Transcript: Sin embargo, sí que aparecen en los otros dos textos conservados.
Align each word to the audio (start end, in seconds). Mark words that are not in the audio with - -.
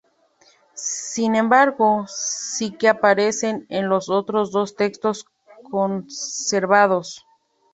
Sin 0.73 1.35
embargo, 1.35 2.05
sí 2.07 2.71
que 2.71 2.87
aparecen 2.89 3.67
en 3.69 3.87
los 3.87 4.09
otros 4.09 4.49
dos 4.49 4.75
textos 4.75 5.27
conservados. 5.69 7.23